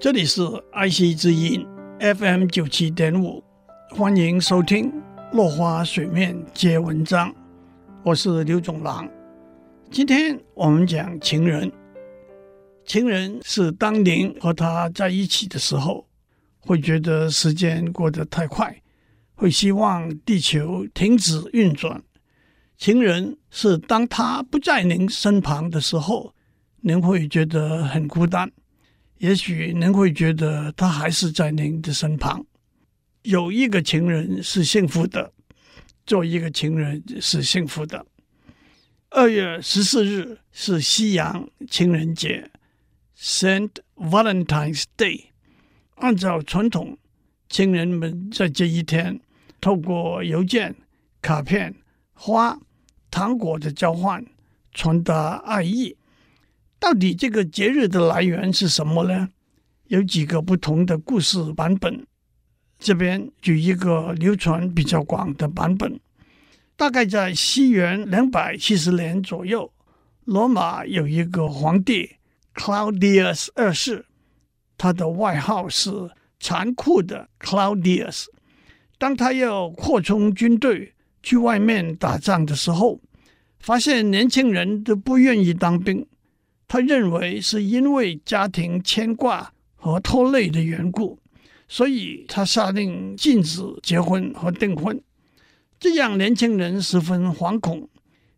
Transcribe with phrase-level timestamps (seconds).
[0.00, 0.40] 这里是
[0.72, 1.62] 爱惜之音
[1.98, 3.44] FM 九七点五，
[3.90, 4.90] 欢迎收听
[5.32, 7.28] 《落花水面皆文章》，
[8.02, 9.06] 我是刘总郎。
[9.90, 11.70] 今天我们讲情人。
[12.86, 16.08] 情人是当您和他在一起的时候，
[16.60, 18.74] 会觉得时间过得太快，
[19.34, 22.02] 会希望地球停止运转。
[22.78, 26.32] 情人是当他不在您身旁的时候，
[26.80, 28.50] 您会觉得很孤单。
[29.20, 32.42] 也许您会觉得他还是在您的身旁。
[33.22, 35.30] 有一个情人是幸福的，
[36.06, 38.06] 做一个情人是幸福的。
[39.10, 42.50] 二月十四日是西洋情人节
[43.18, 45.24] ，Saint Valentine's Day。
[45.96, 46.96] 按照传统，
[47.50, 49.20] 情人们在这一天
[49.60, 50.74] 透过邮件、
[51.20, 51.74] 卡片、
[52.14, 52.58] 花、
[53.10, 54.24] 糖果的交换，
[54.72, 55.94] 传达爱意。
[56.80, 59.28] 到底这个节日的来源是什么呢？
[59.88, 62.06] 有几个不同的故事版本。
[62.78, 66.00] 这边举一个流传比较广的版本。
[66.76, 69.70] 大概在西元两百七十年左右，
[70.24, 72.08] 罗马有一个皇帝
[72.54, 74.06] Claudius 二世，
[74.78, 75.90] 他的外号是
[76.40, 78.24] 残酷的 Claudius。
[78.96, 82.98] 当他要扩充军队去外面打仗的时候，
[83.58, 86.06] 发现年轻人都不愿意当兵。
[86.72, 91.18] 他认为是因为家庭牵挂和拖累的缘故，
[91.66, 95.02] 所以他下令禁止结婚和订婚，
[95.80, 97.88] 这让年轻人十分惶恐。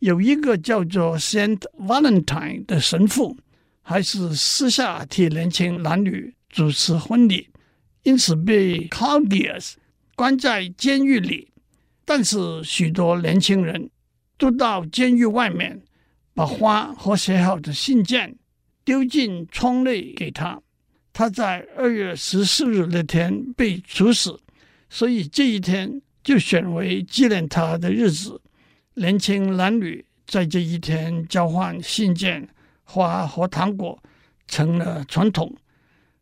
[0.00, 3.36] 有一个叫做 Saint Valentine 的神父，
[3.80, 7.48] 还是私下替年轻男女主持婚礼，
[8.02, 9.74] 因此被 Claudius
[10.16, 11.52] 关在监狱里。
[12.04, 13.88] 但是许多年轻人
[14.36, 15.80] 都到监狱外面。
[16.36, 18.36] 把花和写好的信件
[18.84, 20.60] 丢进窗内给他。
[21.10, 24.38] 他在二月十四日那天被处死，
[24.90, 28.38] 所以这一天就选为纪念他的日子。
[28.96, 32.46] 年轻男女在这一天交换信件、
[32.84, 33.98] 花和糖果，
[34.46, 35.56] 成了传统。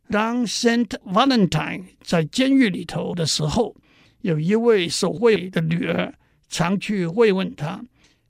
[0.09, 3.75] 当 Saint Valentine 在监狱里头的时候，
[4.21, 6.15] 有一位守卫的女儿
[6.49, 7.84] 常去慰问他。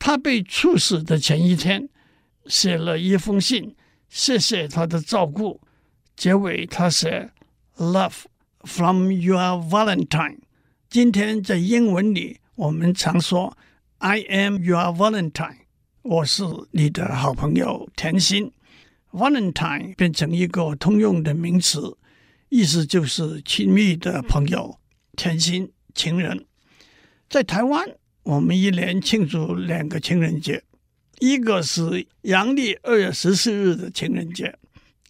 [0.07, 1.89] 他被处死的前一天，
[2.45, 3.75] 写了一封信，
[4.11, 5.63] 谢谢他的照顾。
[6.15, 7.31] 结尾他写
[7.79, 8.25] ：“Love
[8.65, 10.41] from your Valentine。”
[10.91, 13.57] 今天在英文里，我们常说
[13.97, 15.61] “I am your Valentine”，
[16.03, 16.43] 我是
[16.73, 18.53] 你的好朋友甜心。
[19.11, 21.97] Valentine 变成一个通用的名词，
[22.51, 24.79] 意思就是亲密的朋友、
[25.17, 26.45] 甜心、情人。
[27.31, 27.89] 在台湾。
[28.25, 30.63] 我们一年庆祝两个情人节，
[31.19, 34.57] 一个是阳历二月十四日的情人节，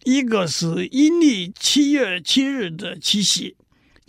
[0.03, 3.55] 一个是阴历七月七日的七夕。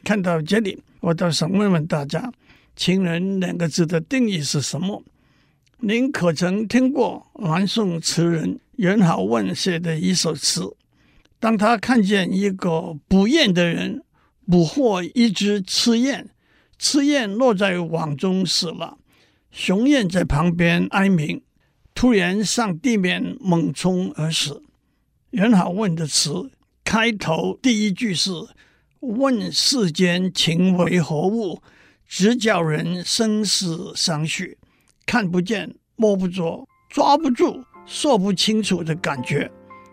[0.02, 2.32] 看到这里，我倒想问问大家
[2.74, 5.00] ：“情人”两个字的定义是什么？
[5.78, 10.62] 您可曾听过南宋词人元好问写的一首词？
[11.38, 14.02] 当他看见一个捕雁的人
[14.50, 16.28] 捕获一只雌雁。
[16.78, 18.98] 雌雁落在网中死了，
[19.50, 21.42] 雄雁在旁边哀鸣，
[21.94, 24.62] 突然上地面猛冲而死。
[25.30, 26.50] 元好问的词
[26.84, 28.30] 开头第一句是
[29.00, 31.60] “问世间情为何物，
[32.06, 34.58] 直叫人生死相许”，
[35.06, 39.50] 看不见、摸不着、抓不住、说不清楚的感觉。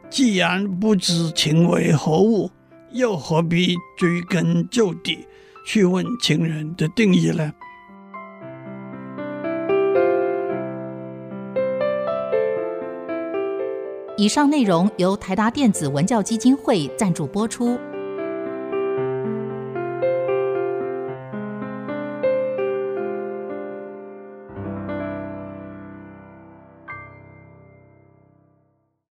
[0.09, 2.51] 既然不知情为何物，
[2.91, 5.25] 又何必追根究底？
[5.65, 7.51] 去问情人的定义呢？
[14.15, 17.79] 以上内容由台达电子文教基金会赞助播出。